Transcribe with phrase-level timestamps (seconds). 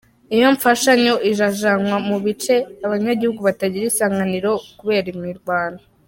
[0.35, 2.55] Iyo mfashanyo irajanwa mu bice
[2.85, 5.79] abanyagihugu batagira isaganirizo kubera imirwano.